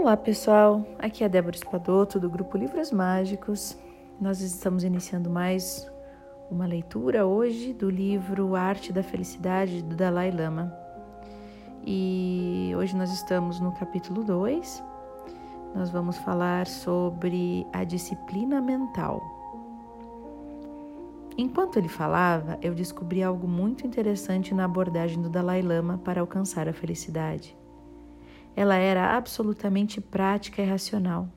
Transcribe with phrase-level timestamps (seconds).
[0.00, 3.76] Olá pessoal, aqui é Débora Espadoto do grupo Livros Mágicos.
[4.20, 5.90] Nós estamos iniciando mais
[6.48, 10.72] uma leitura hoje do livro Arte da Felicidade do Dalai Lama.
[11.84, 14.84] E hoje nós estamos no capítulo 2.
[15.74, 19.20] Nós vamos falar sobre a disciplina mental.
[21.36, 26.68] Enquanto ele falava, eu descobri algo muito interessante na abordagem do Dalai Lama para alcançar
[26.68, 27.58] a felicidade.
[28.58, 31.28] Ela era absolutamente prática e racional.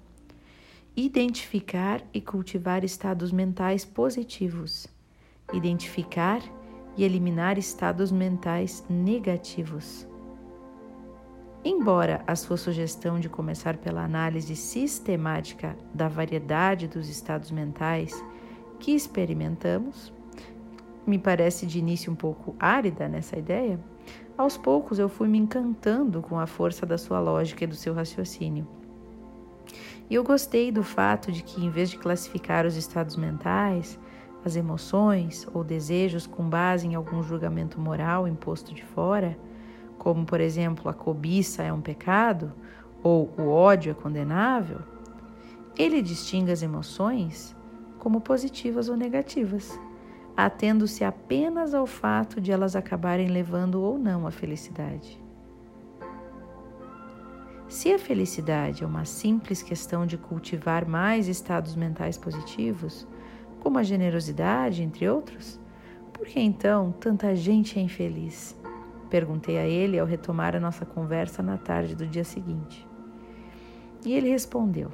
[0.98, 4.88] Identificar e cultivar estados mentais positivos.
[5.54, 6.42] Identificar
[6.98, 10.08] e eliminar estados mentais negativos.
[11.64, 18.20] Embora a sua sugestão de começar pela análise sistemática da variedade dos estados mentais
[18.80, 20.12] que experimentamos,
[21.06, 23.80] me parece de início um pouco árida nessa ideia,
[24.38, 27.94] aos poucos eu fui me encantando com a força da sua lógica e do seu
[27.94, 28.68] raciocínio.
[30.10, 33.98] E eu gostei do fato de que, em vez de classificar os estados mentais,
[34.44, 39.38] as emoções ou desejos com base em algum julgamento moral imposto de fora,
[39.98, 42.52] como por exemplo a cobiça é um pecado
[43.04, 44.80] ou o ódio é condenável,
[45.78, 47.56] ele distingue as emoções
[48.00, 49.80] como positivas ou negativas
[50.36, 55.22] atendo-se apenas ao fato de elas acabarem levando ou não à felicidade.
[57.68, 63.08] Se a felicidade é uma simples questão de cultivar mais estados mentais positivos,
[63.62, 65.60] como a generosidade, entre outros,
[66.12, 68.56] por que então tanta gente é infeliz?
[69.10, 72.88] Perguntei a ele ao retomar a nossa conversa na tarde do dia seguinte.
[74.06, 74.90] E ele respondeu: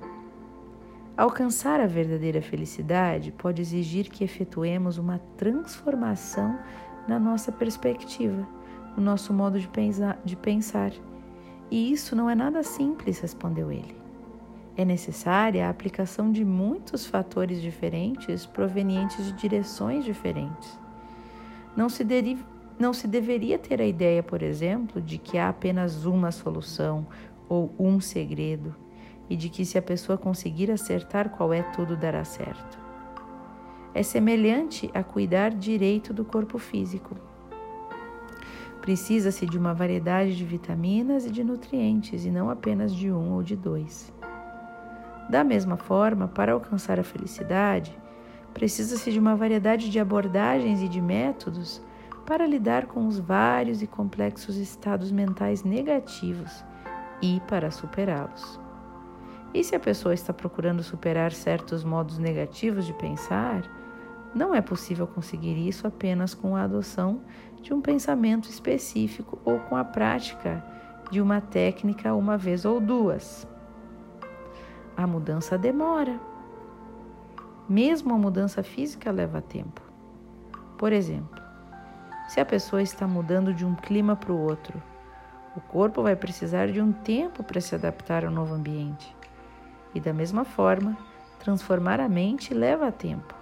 [1.18, 6.60] Alcançar a verdadeira felicidade pode exigir que efetuemos uma transformação
[7.08, 8.48] na nossa perspectiva,
[8.96, 10.92] no nosso modo de pensar, de pensar.
[11.72, 13.96] E isso não é nada simples, respondeu ele.
[14.76, 20.80] É necessária a aplicação de muitos fatores diferentes provenientes de direções diferentes.
[21.76, 22.06] Não se,
[22.78, 27.08] não se deveria ter a ideia, por exemplo, de que há apenas uma solução
[27.50, 28.76] ou um segredo
[29.30, 32.80] e de que se a pessoa conseguir acertar qual é, tudo dará certo.
[33.94, 37.16] É semelhante a cuidar direito do corpo físico.
[38.82, 43.44] Precisa-se de uma variedade de vitaminas e de nutrientes e não apenas de um ou
[43.44, 44.14] de dois.
[45.30, 47.98] Da mesma forma, para alcançar a felicidade,
[48.54, 51.82] precisa-se de uma variedade de abordagens e de métodos
[52.26, 56.64] para lidar com os vários e complexos estados mentais negativos
[57.22, 58.67] e para superá-los.
[59.58, 63.64] E se a pessoa está procurando superar certos modos negativos de pensar,
[64.36, 67.22] não é possível conseguir isso apenas com a adoção
[67.60, 70.64] de um pensamento específico ou com a prática
[71.10, 73.48] de uma técnica uma vez ou duas.
[74.96, 76.20] A mudança demora.
[77.68, 79.82] Mesmo a mudança física leva tempo.
[80.78, 81.42] Por exemplo,
[82.28, 84.80] se a pessoa está mudando de um clima para o outro,
[85.56, 89.17] o corpo vai precisar de um tempo para se adaptar ao novo ambiente.
[89.98, 90.96] E da mesma forma,
[91.40, 93.34] transformar a mente leva tempo.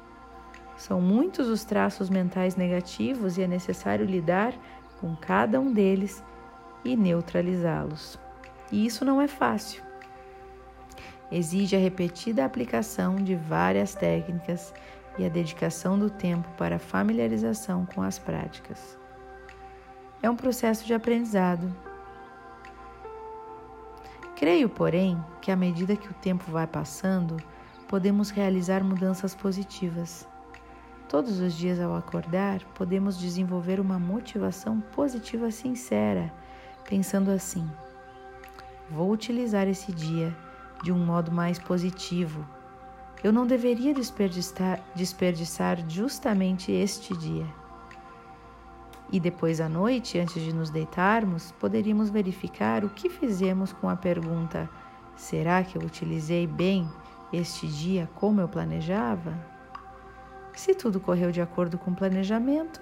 [0.77, 4.53] São muitos os traços mentais negativos e é necessário lidar
[5.01, 6.23] com cada um deles
[6.85, 8.17] e neutralizá-los.
[8.71, 9.83] E isso não é fácil.
[11.29, 14.73] Exige a repetida aplicação de várias técnicas
[15.17, 18.97] e a dedicação do tempo para a familiarização com as práticas.
[20.23, 21.75] É um processo de aprendizado
[24.35, 27.37] Creio, porém, que à medida que o tempo vai passando,
[27.87, 30.27] podemos realizar mudanças positivas.
[31.07, 36.33] Todos os dias ao acordar, podemos desenvolver uma motivação positiva sincera,
[36.83, 37.65] pensando assim:
[38.89, 40.35] vou utilizar esse dia
[40.83, 42.45] de um modo mais positivo.
[43.23, 47.45] Eu não deveria desperdiçar, desperdiçar justamente este dia.
[49.11, 53.95] E depois à noite, antes de nos deitarmos, poderíamos verificar o que fizemos com a
[53.95, 54.69] pergunta:
[55.15, 56.89] será que eu utilizei bem
[57.31, 59.33] este dia como eu planejava?
[60.53, 62.81] Se tudo correu de acordo com o planejamento,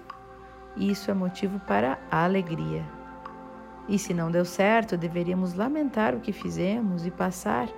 [0.76, 2.84] isso é motivo para alegria.
[3.88, 7.68] E se não deu certo, deveríamos lamentar o que fizemos e passar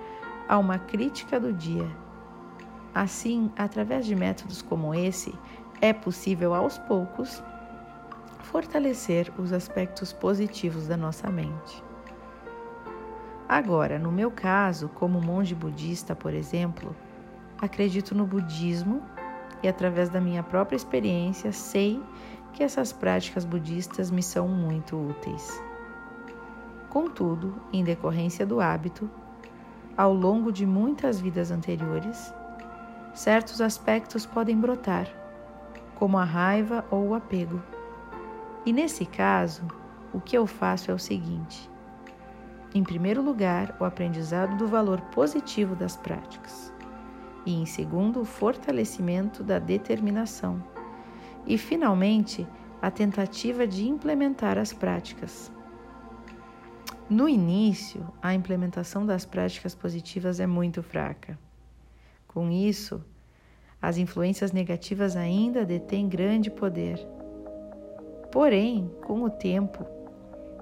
[0.47, 1.89] a uma crítica do dia.
[2.95, 5.37] Assim, através de métodos como esse,
[5.81, 7.43] é possível aos poucos
[8.47, 11.83] fortalecer os aspectos positivos da nossa mente.
[13.47, 16.95] Agora, no meu caso, como monge budista, por exemplo,
[17.59, 19.01] acredito no budismo
[19.61, 22.01] e, através da minha própria experiência, sei
[22.53, 25.61] que essas práticas budistas me são muito úteis.
[26.89, 29.09] Contudo, em decorrência do hábito,
[29.97, 32.33] ao longo de muitas vidas anteriores,
[33.13, 35.07] certos aspectos podem brotar,
[35.95, 37.61] como a raiva ou o apego.
[38.67, 39.65] E nesse caso,
[40.13, 41.71] o que eu faço é o seguinte:
[42.75, 46.73] em primeiro lugar, o aprendizado do valor positivo das práticas,
[47.45, 50.61] e em segundo, o fortalecimento da determinação,
[51.45, 52.45] e finalmente,
[52.81, 55.49] a tentativa de implementar as práticas.
[57.09, 61.39] No início, a implementação das práticas positivas é muito fraca.
[62.27, 63.01] Com isso,
[63.81, 67.16] as influências negativas ainda detêm grande poder.
[68.37, 69.83] Porém, com o tempo,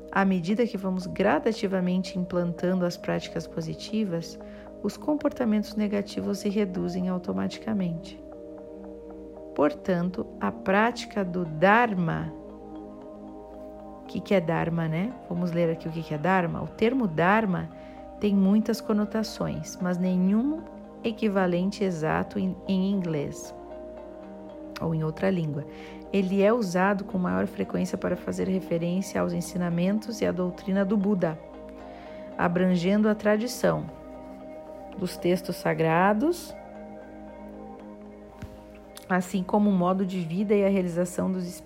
[0.10, 4.40] à medida que vamos gradativamente implantando as práticas positivas,
[4.82, 8.18] os comportamentos negativos se reduzem automaticamente.
[9.54, 12.34] Portanto, a prática do Dharma.
[14.04, 15.14] O que, que é Dharma, né?
[15.28, 16.64] Vamos ler aqui o que, que é Dharma.
[16.64, 17.70] O termo Dharma
[18.22, 20.62] tem muitas conotações, mas nenhum
[21.04, 23.54] equivalente exato em, em inglês
[24.80, 25.66] ou em outra língua.
[26.12, 30.96] Ele é usado com maior frequência para fazer referência aos ensinamentos e à doutrina do
[30.96, 31.38] Buda,
[32.38, 33.86] abrangendo a tradição
[34.98, 36.56] dos textos sagrados
[39.10, 41.64] assim como o modo de vida e a realização dos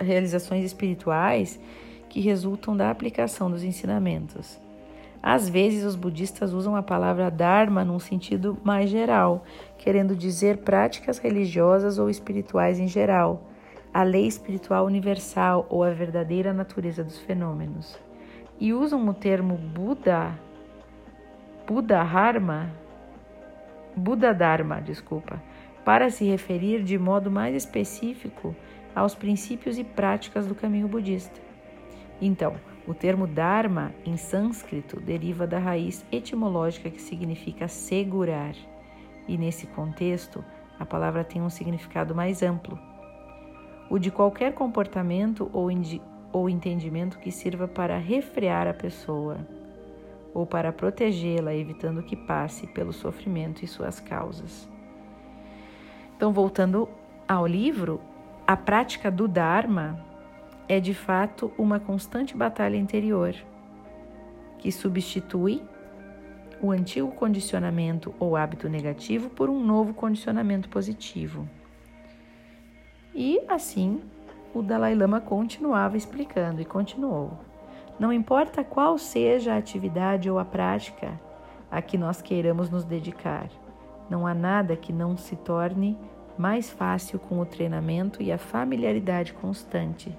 [0.00, 1.58] realizações espirituais
[2.08, 4.60] que resultam da aplicação dos ensinamentos.
[5.22, 9.44] Às vezes, os budistas usam a palavra Dharma num sentido mais geral,
[9.78, 13.42] querendo dizer práticas religiosas ou espirituais em geral,
[13.96, 17.98] a lei espiritual universal ou a verdadeira natureza dos fenômenos.
[18.60, 20.38] E usam o termo Buda,
[21.66, 22.70] Buddha Dharma,
[23.96, 25.42] Buda Dharma, desculpa,
[25.82, 28.54] para se referir de modo mais específico
[28.94, 31.40] aos princípios e práticas do caminho budista.
[32.20, 32.56] Então,
[32.86, 38.54] o termo Dharma em sânscrito deriva da raiz etimológica que significa segurar,
[39.26, 40.44] e nesse contexto
[40.78, 42.78] a palavra tem um significado mais amplo,
[43.88, 45.68] o de qualquer comportamento ou,
[46.32, 49.38] ou entendimento que sirva para refrear a pessoa
[50.34, 54.68] ou para protegê-la, evitando que passe pelo sofrimento e suas causas.
[56.14, 56.88] Então, voltando
[57.26, 58.00] ao livro,
[58.46, 59.98] a prática do Dharma
[60.68, 63.34] é de fato uma constante batalha interior
[64.58, 65.62] que substitui
[66.60, 71.48] o antigo condicionamento ou hábito negativo por um novo condicionamento positivo.
[73.16, 74.02] E assim
[74.52, 77.32] o Dalai Lama continuava explicando e continuou.
[77.98, 81.18] Não importa qual seja a atividade ou a prática
[81.70, 83.48] a que nós queiramos nos dedicar,
[84.10, 85.98] não há nada que não se torne
[86.36, 90.12] mais fácil com o treinamento e a familiaridade constantes.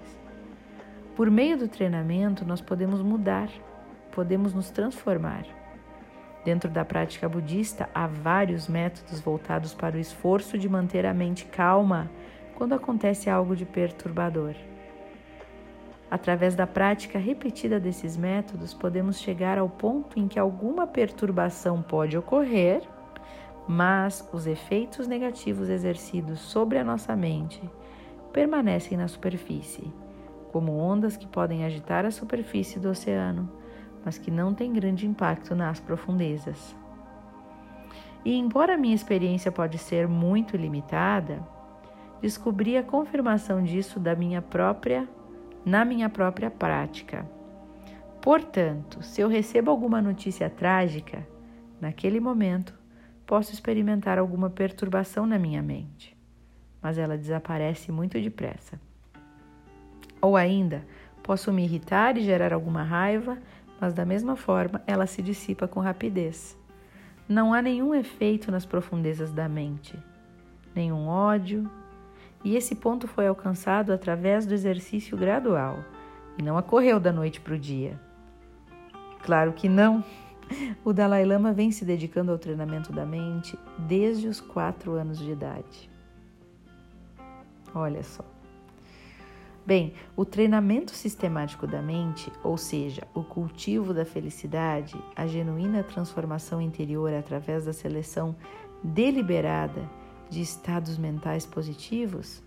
[1.15, 3.49] Por meio do treinamento, nós podemos mudar,
[4.11, 5.45] podemos nos transformar.
[6.43, 11.45] Dentro da prática budista, há vários métodos voltados para o esforço de manter a mente
[11.45, 12.09] calma
[12.57, 14.55] quando acontece algo de perturbador.
[16.11, 22.17] Através da prática repetida desses métodos, podemos chegar ao ponto em que alguma perturbação pode
[22.17, 22.81] ocorrer
[23.67, 27.61] mas os efeitos negativos exercidos sobre a nossa mente
[28.31, 29.91] permanecem na superfície,
[30.51, 33.51] como ondas que podem agitar a superfície do oceano,
[34.05, 36.75] mas que não têm grande impacto nas profundezas.
[38.23, 41.45] E embora minha experiência pode ser muito limitada,
[42.21, 45.07] descobri a confirmação disso da minha própria
[45.67, 47.29] na minha própria prática.
[48.21, 51.27] Portanto, se eu recebo alguma notícia trágica,
[51.81, 52.73] naquele momento
[53.25, 56.15] posso experimentar alguma perturbação na minha mente,
[56.81, 58.79] mas ela desaparece muito depressa.
[60.21, 60.85] Ou ainda,
[61.21, 63.37] posso me irritar e gerar alguma raiva,
[63.79, 66.57] mas da mesma forma ela se dissipa com rapidez.
[67.27, 70.01] Não há nenhum efeito nas profundezas da mente,
[70.73, 71.69] nenhum ódio,
[72.47, 75.83] e esse ponto foi alcançado através do exercício gradual
[76.37, 77.99] e não ocorreu da noite para o dia.
[79.21, 80.01] Claro que não.
[80.81, 85.29] O Dalai Lama vem se dedicando ao treinamento da mente desde os quatro anos de
[85.29, 85.89] idade.
[87.75, 88.23] Olha só.
[89.65, 96.61] Bem, o treinamento sistemático da mente, ou seja, o cultivo da felicidade, a genuína transformação
[96.61, 98.33] interior através da seleção
[98.81, 99.81] deliberada
[100.29, 102.43] de estados mentais positivos,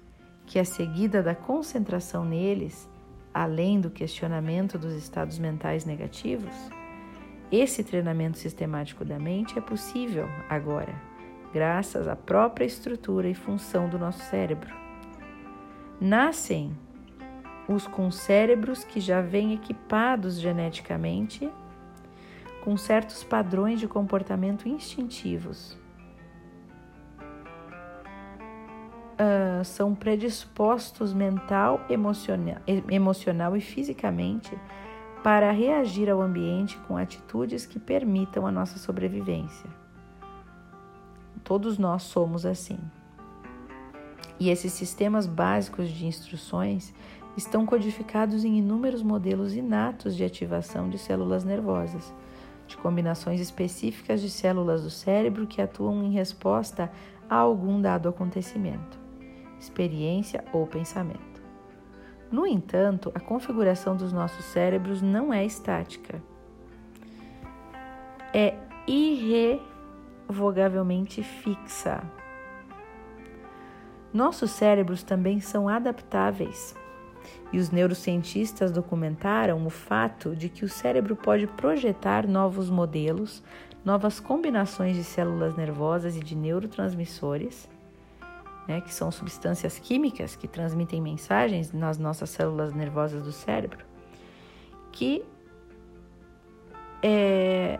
[0.46, 2.88] que é seguida da concentração neles,
[3.32, 6.54] além do questionamento dos estados mentais negativos,
[7.50, 10.94] esse treinamento sistemático da mente é possível agora,
[11.52, 14.72] graças à própria estrutura e função do nosso cérebro.
[16.00, 16.76] Nascem
[17.68, 21.50] os com cérebros que já vêm equipados geneticamente
[22.64, 25.79] com certos padrões de comportamento instintivos.
[29.20, 32.56] Uh, são predispostos mental, emocional,
[32.88, 34.56] emocional e fisicamente
[35.22, 39.68] para reagir ao ambiente com atitudes que permitam a nossa sobrevivência.
[41.44, 42.78] Todos nós somos assim.
[44.38, 46.94] E esses sistemas básicos de instruções
[47.36, 52.12] estão codificados em inúmeros modelos inatos de ativação de células nervosas,
[52.66, 56.90] de combinações específicas de células do cérebro que atuam em resposta
[57.28, 58.98] a algum dado acontecimento,
[59.60, 61.40] experiência ou pensamento.
[62.32, 66.20] No entanto, a configuração dos nossos cérebros não é estática.
[68.32, 72.02] É irrevogavelmente fixa.
[74.12, 76.74] Nossos cérebros também são adaptáveis.
[77.52, 83.42] E os neurocientistas documentaram o fato de que o cérebro pode projetar novos modelos,
[83.84, 87.68] novas combinações de células nervosas e de neurotransmissores
[88.68, 93.84] né, que são substâncias químicas que transmitem mensagens nas nossas células nervosas do cérebro,
[94.92, 95.24] que
[97.02, 97.78] é,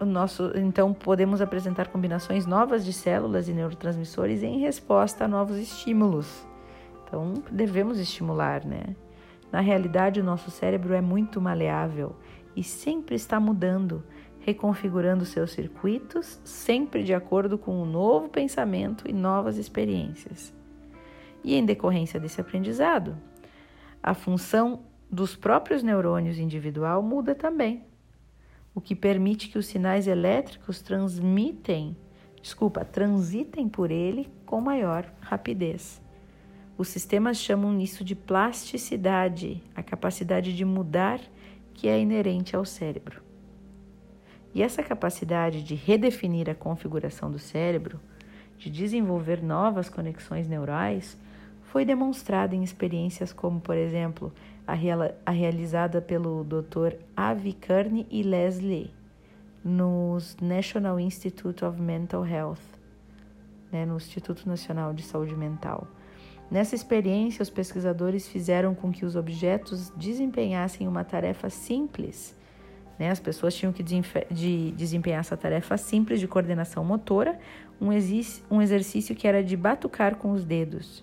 [0.00, 5.56] o nosso, então podemos apresentar combinações novas de células e neurotransmissores em resposta a novos
[5.56, 6.46] estímulos.
[7.04, 8.96] Então devemos estimular, né?
[9.52, 12.14] Na realidade, o nosso cérebro é muito maleável
[12.54, 14.02] e sempre está mudando
[14.40, 20.52] reconfigurando seus circuitos, sempre de acordo com um novo pensamento e novas experiências.
[21.44, 23.16] E em decorrência desse aprendizado,
[24.02, 24.80] a função
[25.10, 27.84] dos próprios neurônios individual muda também,
[28.74, 31.96] o que permite que os sinais elétricos transmitem,
[32.40, 36.00] desculpa, transitem por ele com maior rapidez.
[36.78, 41.20] Os sistemas chamam isso de plasticidade, a capacidade de mudar
[41.74, 43.29] que é inerente ao cérebro.
[44.54, 48.00] E essa capacidade de redefinir a configuração do cérebro,
[48.58, 51.16] de desenvolver novas conexões neurais,
[51.62, 54.32] foi demonstrada em experiências como, por exemplo,
[54.66, 56.96] a, real, a realizada pelo Dr.
[57.16, 58.92] Avi Kearney e Leslie
[59.64, 62.58] nos National Institute of Mental Health,
[63.70, 65.86] né, no Instituto Nacional de Saúde Mental.
[66.50, 72.34] Nessa experiência, os pesquisadores fizeram com que os objetos desempenhassem uma tarefa simples
[73.00, 73.10] né?
[73.10, 77.38] As pessoas tinham que de desempenhar essa tarefa simples de coordenação motora,
[77.80, 77.88] um,
[78.50, 81.02] um exercício que era de batucar com os dedos.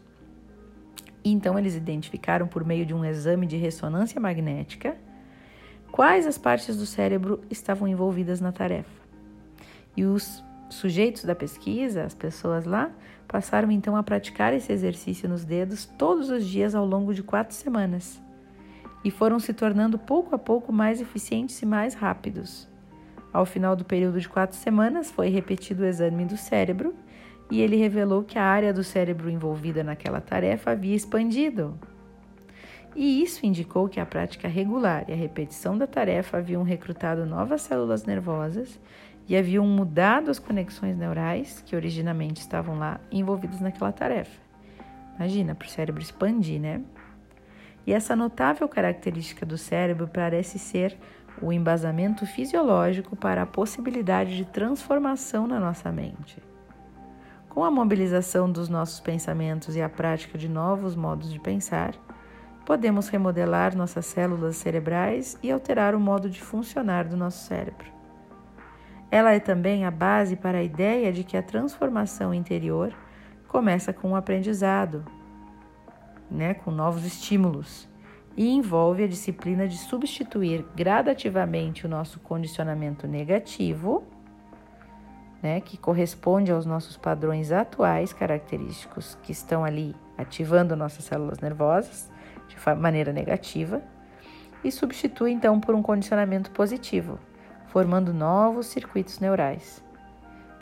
[1.26, 4.96] Então, eles identificaram por meio de um exame de ressonância magnética
[5.92, 9.02] quais as partes do cérebro estavam envolvidas na tarefa.
[9.96, 12.92] E os sujeitos da pesquisa, as pessoas lá,
[13.28, 17.56] passaram então a praticar esse exercício nos dedos todos os dias ao longo de quatro
[17.56, 18.22] semanas
[19.04, 22.68] e foram se tornando pouco a pouco mais eficientes e mais rápidos.
[23.32, 26.96] Ao final do período de quatro semanas, foi repetido o exame do cérebro
[27.52, 31.78] e ele revelou que a área do cérebro envolvida naquela tarefa havia expandido.
[32.96, 37.62] E isso indicou que a prática regular e a repetição da tarefa haviam recrutado novas
[37.62, 38.80] células nervosas
[39.28, 44.42] e haviam mudado as conexões neurais que originalmente estavam lá envolvidas naquela tarefa.
[45.16, 46.82] Imagina, para o cérebro expandir, né?
[47.88, 50.98] E essa notável característica do cérebro parece ser
[51.42, 56.44] o embasamento fisiológico para a possibilidade de transformação na nossa mente.
[57.48, 61.96] Com a mobilização dos nossos pensamentos e a prática de novos modos de pensar,
[62.66, 67.88] podemos remodelar nossas células cerebrais e alterar o modo de funcionar do nosso cérebro.
[69.10, 72.94] Ela é também a base para a ideia de que a transformação interior
[73.48, 75.06] começa com o aprendizado,
[76.30, 77.88] né, com novos estímulos,
[78.36, 84.04] e envolve a disciplina de substituir gradativamente o nosso condicionamento negativo,
[85.42, 92.12] né, que corresponde aos nossos padrões atuais característicos que estão ali ativando nossas células nervosas
[92.48, 93.82] de maneira negativa,
[94.64, 97.20] e substitui então por um condicionamento positivo,
[97.68, 99.84] formando novos circuitos neurais.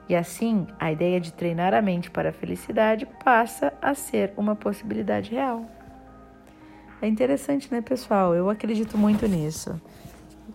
[0.07, 4.55] E assim, a ideia de treinar a mente para a felicidade passa a ser uma
[4.55, 5.65] possibilidade real.
[7.01, 8.35] É interessante, né, pessoal?
[8.35, 9.79] Eu acredito muito nisso.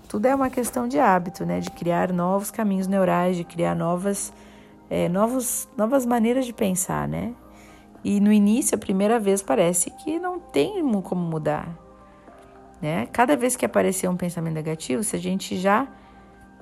[0.08, 1.60] Tudo é uma questão de hábito, né?
[1.60, 4.32] De criar novos caminhos neurais, de criar novas,
[4.88, 7.34] é, novos, novas maneiras de pensar, né?
[8.02, 11.68] E no início, a primeira vez, parece que não tem como mudar.
[12.80, 13.06] Né?
[13.12, 15.86] Cada vez que aparecer um pensamento negativo, se a gente já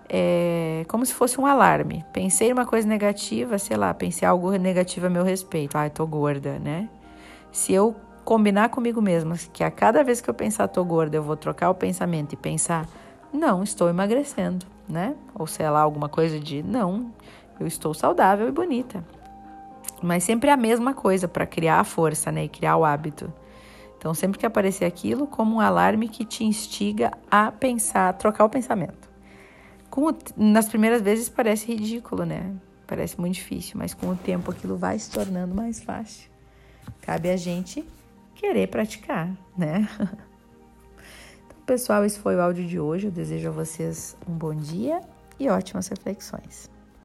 [0.09, 2.05] é como se fosse um alarme.
[2.12, 5.77] Pensei uma coisa negativa, sei lá, pensei algo negativo a meu respeito.
[5.77, 6.88] Ai, tô gorda, né?
[7.53, 11.23] Se eu combinar comigo mesma que a cada vez que eu pensar tô gorda, eu
[11.23, 12.87] vou trocar o pensamento e pensar
[13.33, 15.15] não, estou emagrecendo, né?
[15.35, 17.12] Ou sei lá, alguma coisa de não,
[17.61, 19.05] eu estou saudável e bonita.
[20.03, 22.45] Mas sempre a mesma coisa para criar a força, né?
[22.45, 23.33] E criar o hábito.
[23.99, 28.49] Então, sempre que aparecer aquilo, como um alarme que te instiga a pensar, trocar o
[28.49, 29.08] pensamento.
[30.00, 32.55] O, nas primeiras vezes parece ridículo, né?
[32.87, 36.31] Parece muito difícil, mas com o tempo aquilo vai se tornando mais fácil.
[37.00, 37.85] Cabe a gente
[38.37, 39.88] querer praticar, né?
[41.47, 43.07] Então, pessoal, esse foi o áudio de hoje.
[43.07, 45.00] Eu desejo a vocês um bom dia
[45.38, 46.71] e ótimas reflexões.